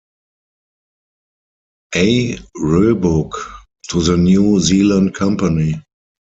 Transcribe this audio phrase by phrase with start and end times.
[1.93, 2.35] A.
[2.55, 3.35] Roebuck
[3.89, 5.75] to the New Zealand Company.